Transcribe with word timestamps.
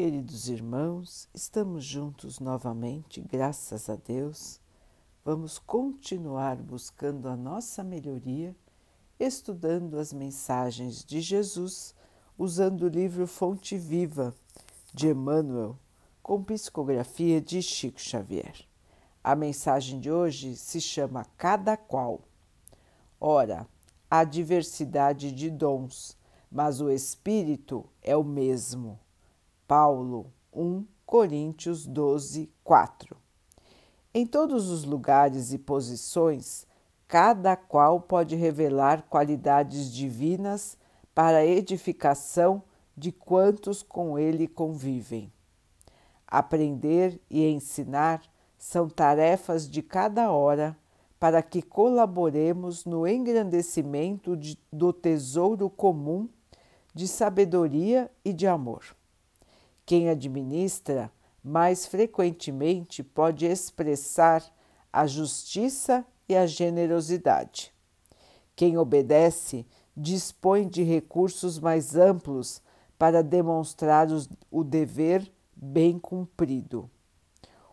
Queridos 0.00 0.48
irmãos, 0.48 1.28
estamos 1.34 1.84
juntos 1.84 2.38
novamente, 2.38 3.20
graças 3.20 3.90
a 3.90 3.96
Deus. 3.96 4.60
Vamos 5.24 5.58
continuar 5.58 6.54
buscando 6.54 7.28
a 7.28 7.36
nossa 7.36 7.82
melhoria, 7.82 8.54
estudando 9.18 9.98
as 9.98 10.12
mensagens 10.12 11.04
de 11.04 11.20
Jesus, 11.20 11.96
usando 12.38 12.82
o 12.82 12.88
livro 12.88 13.26
Fonte 13.26 13.76
Viva 13.76 14.32
de 14.94 15.08
Emmanuel, 15.08 15.76
com 16.22 16.44
psicografia 16.44 17.40
de 17.40 17.60
Chico 17.60 18.00
Xavier. 18.00 18.54
A 19.24 19.34
mensagem 19.34 19.98
de 19.98 20.12
hoje 20.12 20.54
se 20.54 20.80
chama 20.80 21.26
Cada 21.36 21.76
Qual. 21.76 22.20
Ora, 23.20 23.66
há 24.08 24.22
diversidade 24.22 25.32
de 25.32 25.50
dons, 25.50 26.16
mas 26.48 26.80
o 26.80 26.88
Espírito 26.88 27.84
é 28.00 28.16
o 28.16 28.22
mesmo 28.22 28.96
Paulo 29.68 30.32
1 30.50 30.86
Coríntios 31.04 31.86
12, 31.86 32.50
4. 32.64 33.14
Em 34.14 34.24
todos 34.24 34.70
os 34.70 34.82
lugares 34.82 35.52
e 35.52 35.58
posições, 35.58 36.66
cada 37.06 37.54
qual 37.54 38.00
pode 38.00 38.34
revelar 38.34 39.02
qualidades 39.10 39.92
divinas 39.92 40.78
para 41.14 41.38
a 41.38 41.46
edificação 41.46 42.62
de 42.96 43.12
quantos 43.12 43.82
com 43.82 44.18
ele 44.18 44.48
convivem. 44.48 45.30
Aprender 46.26 47.20
e 47.28 47.46
ensinar 47.46 48.22
são 48.56 48.88
tarefas 48.88 49.68
de 49.68 49.82
cada 49.82 50.30
hora 50.30 50.74
para 51.20 51.42
que 51.42 51.60
colaboremos 51.60 52.86
no 52.86 53.06
engrandecimento 53.06 54.34
de, 54.34 54.58
do 54.72 54.94
tesouro 54.94 55.68
comum 55.68 56.26
de 56.94 57.06
sabedoria 57.06 58.10
e 58.24 58.32
de 58.32 58.46
amor. 58.46 58.96
Quem 59.88 60.10
administra 60.10 61.10
mais 61.42 61.86
frequentemente 61.86 63.02
pode 63.02 63.46
expressar 63.46 64.44
a 64.92 65.06
justiça 65.06 66.04
e 66.28 66.36
a 66.36 66.46
generosidade. 66.46 67.72
Quem 68.54 68.76
obedece 68.76 69.66
dispõe 69.96 70.68
de 70.68 70.82
recursos 70.82 71.58
mais 71.58 71.96
amplos 71.96 72.60
para 72.98 73.22
demonstrar 73.22 74.08
o 74.50 74.62
dever 74.62 75.32
bem 75.56 75.98
cumprido. 75.98 76.90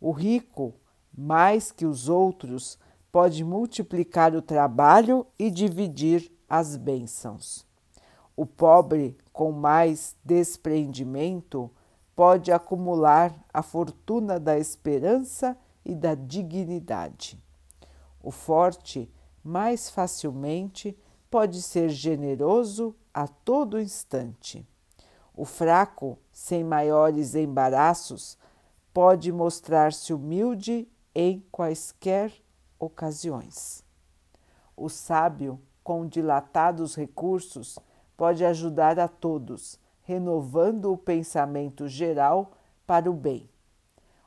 O 0.00 0.10
rico, 0.10 0.74
mais 1.16 1.70
que 1.70 1.86
os 1.86 2.08
outros, 2.08 2.76
pode 3.12 3.44
multiplicar 3.44 4.34
o 4.34 4.42
trabalho 4.42 5.24
e 5.38 5.48
dividir 5.48 6.28
as 6.48 6.76
bênçãos. 6.76 7.64
O 8.34 8.44
pobre, 8.44 9.16
com 9.32 9.52
mais 9.52 10.16
despreendimento, 10.24 11.70
pode 12.20 12.52
acumular 12.52 13.34
a 13.50 13.62
fortuna 13.62 14.38
da 14.38 14.58
esperança 14.58 15.56
e 15.82 15.94
da 15.94 16.14
dignidade. 16.14 17.42
O 18.22 18.30
forte, 18.30 19.10
mais 19.42 19.88
facilmente, 19.88 20.94
pode 21.30 21.62
ser 21.62 21.88
generoso 21.88 22.94
a 23.14 23.26
todo 23.26 23.80
instante. 23.80 24.68
O 25.34 25.46
fraco, 25.46 26.18
sem 26.30 26.62
maiores 26.62 27.34
embaraços, 27.34 28.36
pode 28.92 29.32
mostrar-se 29.32 30.12
humilde 30.12 30.86
em 31.14 31.42
quaisquer 31.50 32.30
ocasiões. 32.78 33.82
O 34.76 34.90
sábio, 34.90 35.58
com 35.82 36.06
dilatados 36.06 36.94
recursos, 36.94 37.78
pode 38.14 38.44
ajudar 38.44 39.00
a 39.00 39.08
todos 39.08 39.80
renovando 40.10 40.92
o 40.92 40.98
pensamento 40.98 41.86
geral 41.86 42.50
para 42.84 43.08
o 43.08 43.14
bem. 43.14 43.48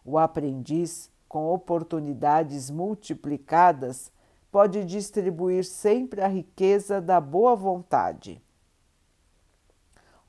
O 0.06 0.18
aprendiz, 0.18 1.12
com 1.28 1.48
oportunidades 1.54 2.70
multiplicadas, 2.70 4.10
pode 4.50 4.86
distribuir 4.86 5.66
sempre 5.66 6.22
a 6.22 6.28
riqueza 6.28 7.02
da 7.02 7.20
boa 7.20 7.54
vontade. 7.54 8.42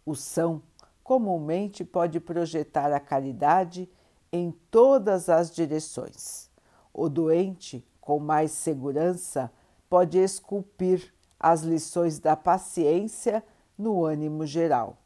O 0.05 0.17
são 0.17 0.61
comumente 1.05 1.85
pode 1.85 2.19
projetar 2.19 2.93
a 2.93 2.99
caridade 2.99 3.89
em 4.33 4.51
todas 4.73 5.29
as 5.29 5.55
direções. 5.55 6.51
O 6.93 7.09
doente, 7.09 7.87
com 8.01 8.19
mais 8.19 8.51
segurança, 8.51 9.53
pode 9.89 10.19
esculpir 10.19 11.15
as 11.39 11.63
lições 11.63 12.19
da 12.19 12.35
paciência 12.35 13.45
no 13.79 14.05
ânimo 14.05 14.45
geral. 14.45 15.04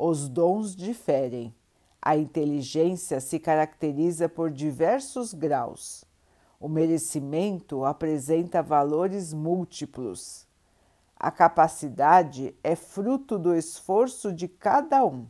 Os 0.00 0.28
dons 0.28 0.76
diferem. 0.76 1.52
A 2.00 2.16
inteligência 2.16 3.20
se 3.20 3.40
caracteriza 3.40 4.28
por 4.28 4.48
diversos 4.48 5.34
graus. 5.34 6.04
O 6.60 6.68
merecimento 6.68 7.84
apresenta 7.84 8.62
valores 8.62 9.32
múltiplos. 9.32 10.46
A 11.16 11.32
capacidade 11.32 12.54
é 12.62 12.76
fruto 12.76 13.36
do 13.36 13.52
esforço 13.52 14.32
de 14.32 14.46
cada 14.46 15.04
um. 15.04 15.26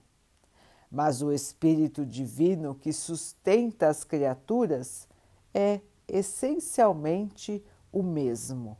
Mas 0.90 1.22
o 1.22 1.32
Espírito 1.32 2.04
Divino 2.04 2.74
que 2.74 2.92
sustenta 2.92 3.88
as 3.88 4.04
criaturas 4.04 5.08
é 5.54 5.80
essencialmente 6.06 7.64
o 7.90 8.02
mesmo. 8.02 8.76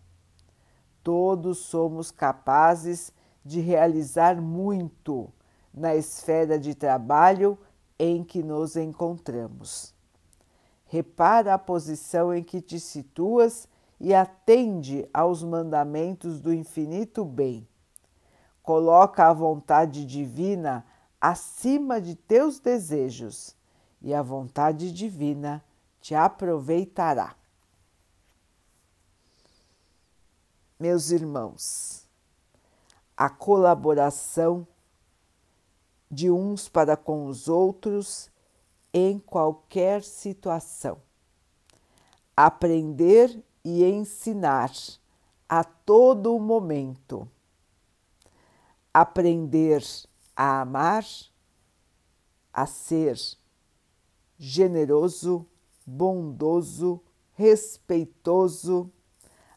Todos 1.03 1.59
somos 1.59 2.11
capazes 2.11 3.11
de 3.43 3.61
realizar 3.61 4.39
muito 4.39 5.33
na 5.73 5.95
esfera 5.95 6.59
de 6.59 6.75
trabalho 6.75 7.59
em 7.99 8.23
que 8.23 8.43
nos 8.43 8.77
encontramos. 8.77 9.95
Repara 10.87 11.55
a 11.55 11.59
posição 11.59 12.33
em 12.33 12.43
que 12.43 12.61
te 12.61 12.81
situas 12.81 13.69
e 14.01 14.15
atende 14.15 15.09
aos 15.13 15.43
mandamentos 15.43 16.41
do 16.41 16.53
infinito 16.53 17.25
bem. 17.25 17.69
Coloca 18.63 19.27
a 19.27 19.33
vontade 19.33 20.05
divina 20.05 20.85
acima 21.21 22.01
de 22.01 22.15
teus 22.15 22.59
desejos 22.59 23.57
e 24.01 24.15
a 24.15 24.23
vontade 24.23 24.93
divina 24.93 25.65
te 26.01 26.15
aproveitará. 26.15 27.35
Meus 30.79 31.11
irmãos, 31.11 32.09
a 33.17 33.29
colaboração 33.29 34.67
de 36.11 36.31
uns 36.31 36.69
para 36.69 36.97
com 36.97 37.27
os 37.27 37.49
outros 37.49 38.31
em 38.93 39.19
qualquer 39.19 40.03
situação. 40.03 40.99
Aprender 42.37 43.45
e 43.65 43.85
ensinar 43.85 44.73
a 45.49 45.63
todo 45.65 46.39
momento. 46.39 47.29
Aprender 48.93 49.85
a 50.35 50.63
amar, 50.63 51.05
a 52.53 52.67
ser 52.67 53.19
generoso, 54.39 55.47
bondoso, 55.87 57.01
respeitoso, 57.35 58.91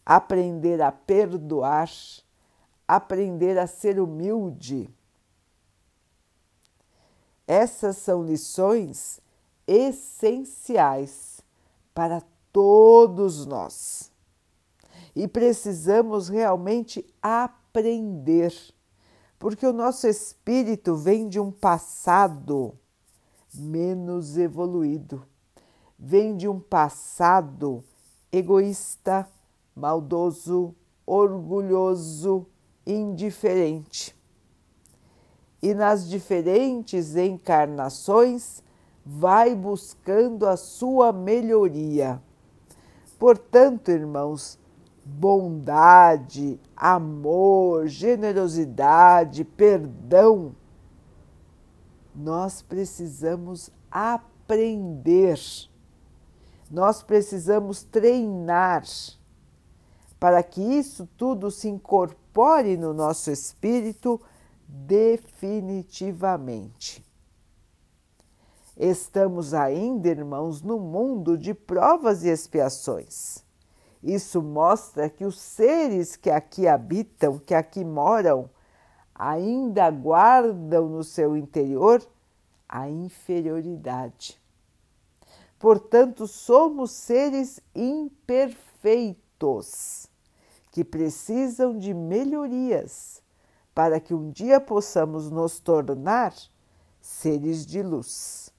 aprender 0.05 0.81
a 0.81 0.91
perdoar, 0.91 1.89
aprender 2.87 3.57
a 3.57 3.67
ser 3.67 3.99
humilde 3.99 4.89
essas 7.51 7.97
são 7.97 8.23
lições 8.23 9.19
essenciais 9.67 11.41
para 11.93 12.23
todos 12.49 13.45
nós. 13.45 14.09
E 15.13 15.27
precisamos 15.27 16.29
realmente 16.29 17.05
aprender, 17.21 18.55
porque 19.37 19.67
o 19.67 19.73
nosso 19.73 20.07
espírito 20.07 20.95
vem 20.95 21.27
de 21.27 21.41
um 21.41 21.51
passado 21.51 22.73
menos 23.53 24.37
evoluído, 24.37 25.21
vem 25.99 26.37
de 26.37 26.47
um 26.47 26.57
passado 26.57 27.83
egoísta, 28.31 29.27
maldoso, 29.75 30.73
orgulhoso, 31.05 32.47
indiferente 32.87 34.20
e 35.61 35.73
nas 35.73 36.09
diferentes 36.09 37.15
encarnações 37.15 38.63
vai 39.05 39.55
buscando 39.55 40.47
a 40.47 40.57
sua 40.57 41.11
melhoria. 41.11 42.21
Portanto, 43.19 43.89
irmãos, 43.89 44.57
bondade, 45.05 46.59
amor, 46.75 47.87
generosidade, 47.87 49.43
perdão, 49.43 50.55
nós 52.15 52.61
precisamos 52.61 53.69
aprender, 53.89 55.39
nós 56.69 57.03
precisamos 57.03 57.83
treinar 57.83 58.83
para 60.19 60.43
que 60.43 60.61
isso 60.61 61.07
tudo 61.17 61.49
se 61.49 61.67
incorpore 61.67 62.77
no 62.77 62.93
nosso 62.93 63.31
espírito 63.31 64.21
definitivamente. 64.71 67.05
Estamos 68.77 69.53
ainda, 69.53 70.07
irmãos, 70.07 70.61
no 70.61 70.79
mundo 70.79 71.37
de 71.37 71.53
provas 71.53 72.23
e 72.23 72.29
expiações. 72.29 73.43
Isso 74.01 74.41
mostra 74.41 75.09
que 75.09 75.25
os 75.25 75.37
seres 75.37 76.15
que 76.15 76.29
aqui 76.31 76.65
habitam, 76.67 77.37
que 77.37 77.53
aqui 77.53 77.83
moram, 77.83 78.49
ainda 79.13 79.91
guardam 79.91 80.87
no 80.87 81.03
seu 81.03 81.35
interior 81.35 82.01
a 82.67 82.89
inferioridade. 82.89 84.41
Portanto, 85.59 86.25
somos 86.25 86.91
seres 86.91 87.59
imperfeitos 87.75 90.07
que 90.71 90.83
precisam 90.83 91.77
de 91.77 91.93
melhorias 91.93 93.20
para 93.73 93.99
que 93.99 94.13
um 94.13 94.29
dia 94.29 94.59
possamos 94.59 95.29
nos 95.29 95.59
tornar 95.59 96.33
seres 96.99 97.65
de 97.65 97.81
luz. 97.81 98.51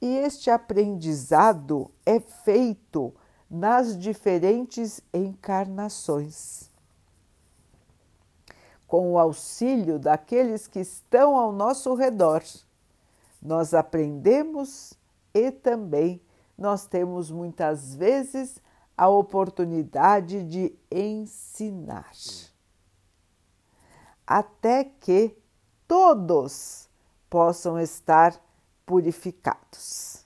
E 0.00 0.16
este 0.18 0.50
aprendizado 0.50 1.90
é 2.06 2.20
feito 2.20 3.14
nas 3.50 3.98
diferentes 3.98 5.00
encarnações 5.12 6.70
com 8.90 9.12
o 9.12 9.18
auxílio 9.20 10.00
daqueles 10.00 10.66
que 10.66 10.80
estão 10.80 11.36
ao 11.36 11.52
nosso 11.52 11.94
redor, 11.94 12.42
nós 13.40 13.72
aprendemos 13.72 14.94
e 15.32 15.52
também 15.52 16.20
nós 16.58 16.86
temos 16.86 17.30
muitas 17.30 17.94
vezes 17.94 18.60
a 18.96 19.08
oportunidade 19.08 20.42
de 20.42 20.74
ensinar. 20.90 22.10
Até 24.30 24.84
que 24.84 25.36
todos 25.88 26.88
possam 27.28 27.80
estar 27.80 28.40
purificados. 28.86 30.24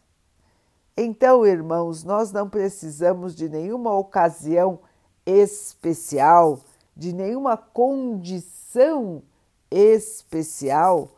Então, 0.94 1.46
irmãos, 1.46 2.04
nós 2.04 2.30
não 2.30 2.48
precisamos 2.48 3.34
de 3.34 3.48
nenhuma 3.48 3.92
ocasião 3.96 4.80
especial 5.24 6.60
de 6.96 7.12
nenhuma 7.12 7.56
condição 7.56 9.22
especial 9.70 11.10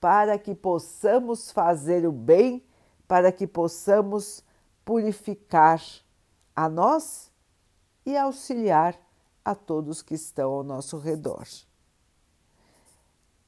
para 0.00 0.38
que 0.38 0.54
possamos 0.54 1.50
fazer 1.50 2.06
o 2.06 2.12
bem, 2.12 2.64
para 3.08 3.32
que 3.32 3.46
possamos 3.46 4.44
purificar 4.84 5.82
a 6.54 6.68
nós 6.68 7.30
e 8.04 8.16
auxiliar 8.16 8.96
a 9.44 9.54
todos 9.54 10.02
que 10.02 10.14
estão 10.14 10.52
ao 10.52 10.62
nosso 10.62 10.98
redor. 10.98 11.46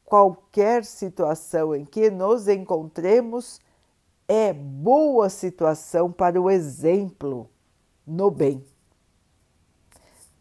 Qualquer 0.09 0.85
situação 0.87 1.75
em 1.75 1.85
que 1.85 2.11
nos 2.11 2.49
encontremos 2.49 3.61
é 4.27 4.53
boa 4.53 5.29
situação 5.29 6.11
para 6.11 6.41
o 6.41 6.51
exemplo 6.51 7.51
no 8.07 8.31
bem 8.31 8.65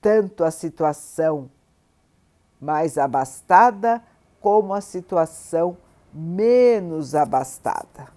tanto 0.07 0.43
a 0.45 0.51
situação 0.51 1.49
mais 2.61 2.97
abastada 2.97 4.01
como 4.39 4.73
a 4.73 4.79
situação 4.79 5.77
menos 6.13 7.13
abastada. 7.13 8.07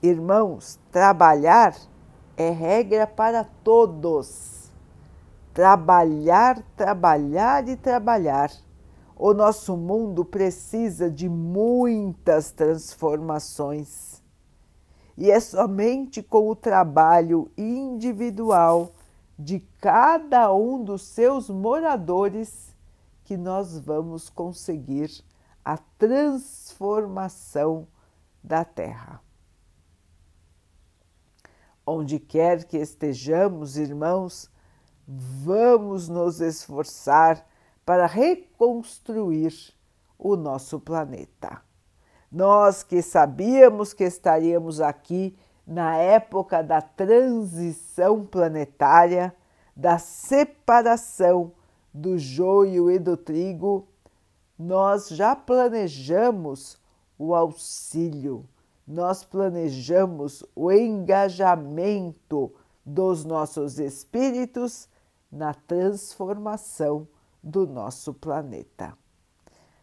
Irmãos, 0.00 0.78
trabalhar 0.92 1.74
é 2.36 2.50
regra 2.50 3.04
para 3.04 3.44
todos. 3.64 4.70
Trabalhar, 5.52 6.62
trabalhar 6.76 7.68
e 7.68 7.76
trabalhar. 7.76 8.52
O 9.20 9.34
nosso 9.34 9.76
mundo 9.76 10.24
precisa 10.24 11.10
de 11.10 11.28
muitas 11.28 12.52
transformações. 12.52 14.22
E 15.16 15.28
é 15.28 15.40
somente 15.40 16.22
com 16.22 16.48
o 16.48 16.54
trabalho 16.54 17.50
individual 17.58 18.92
de 19.36 19.58
cada 19.80 20.54
um 20.54 20.84
dos 20.84 21.02
seus 21.02 21.50
moradores 21.50 22.72
que 23.24 23.36
nós 23.36 23.76
vamos 23.76 24.30
conseguir 24.30 25.10
a 25.64 25.76
transformação 25.98 27.88
da 28.42 28.64
Terra. 28.64 29.20
Onde 31.84 32.20
quer 32.20 32.62
que 32.62 32.76
estejamos, 32.76 33.76
irmãos, 33.76 34.48
vamos 35.08 36.08
nos 36.08 36.40
esforçar 36.40 37.44
para 37.88 38.04
reconstruir 38.04 39.72
o 40.18 40.36
nosso 40.36 40.78
planeta. 40.78 41.62
Nós 42.30 42.82
que 42.82 43.00
sabíamos 43.00 43.94
que 43.94 44.04
estaríamos 44.04 44.78
aqui 44.78 45.34
na 45.66 45.96
época 45.96 46.62
da 46.62 46.82
transição 46.82 48.26
planetária, 48.26 49.34
da 49.74 49.96
separação 49.96 51.50
do 51.90 52.18
joio 52.18 52.90
e 52.90 52.98
do 52.98 53.16
trigo, 53.16 53.88
nós 54.58 55.08
já 55.08 55.34
planejamos 55.34 56.78
o 57.18 57.34
auxílio, 57.34 58.46
nós 58.86 59.24
planejamos 59.24 60.44
o 60.54 60.70
engajamento 60.70 62.52
dos 62.84 63.24
nossos 63.24 63.78
espíritos 63.78 64.90
na 65.32 65.54
transformação 65.54 67.08
do 67.42 67.66
nosso 67.66 68.12
planeta. 68.12 68.96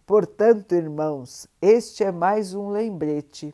Portanto, 0.05 0.73
irmãos, 0.73 1.47
este 1.61 2.03
é 2.03 2.11
mais 2.11 2.53
um 2.53 2.69
lembrete 2.69 3.53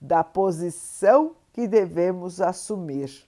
da 0.00 0.24
posição 0.24 1.36
que 1.52 1.68
devemos 1.68 2.40
assumir 2.40 3.26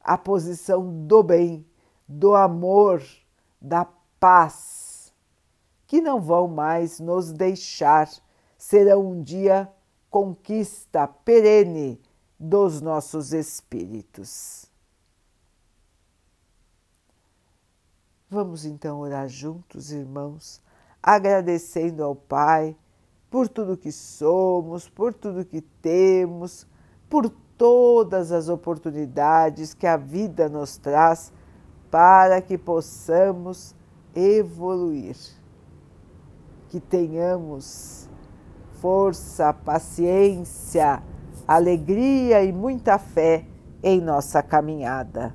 a 0.00 0.16
posição 0.16 1.06
do 1.06 1.22
bem, 1.22 1.66
do 2.08 2.34
amor, 2.34 3.02
da 3.60 3.86
paz, 4.18 5.12
que 5.86 6.00
não 6.00 6.20
vão 6.20 6.48
mais 6.48 6.98
nos 7.00 7.32
deixar, 7.32 8.08
serão 8.56 9.10
um 9.10 9.22
dia 9.22 9.70
conquista 10.08 11.06
perene 11.06 12.00
dos 12.38 12.80
nossos 12.80 13.32
espíritos. 13.32 14.67
Vamos 18.30 18.66
então 18.66 19.00
orar 19.00 19.26
juntos, 19.26 19.90
irmãos, 19.90 20.60
agradecendo 21.02 22.04
ao 22.04 22.14
Pai 22.14 22.76
por 23.30 23.48
tudo 23.48 23.74
que 23.74 23.90
somos, 23.90 24.86
por 24.86 25.14
tudo 25.14 25.46
que 25.46 25.62
temos, 25.62 26.66
por 27.08 27.30
todas 27.56 28.30
as 28.30 28.50
oportunidades 28.50 29.72
que 29.72 29.86
a 29.86 29.96
vida 29.96 30.46
nos 30.46 30.76
traz 30.76 31.32
para 31.90 32.42
que 32.42 32.58
possamos 32.58 33.74
evoluir. 34.14 35.16
Que 36.68 36.80
tenhamos 36.80 38.10
força, 38.74 39.54
paciência, 39.54 41.02
alegria 41.46 42.44
e 42.44 42.52
muita 42.52 42.98
fé 42.98 43.46
em 43.82 44.02
nossa 44.02 44.42
caminhada. 44.42 45.34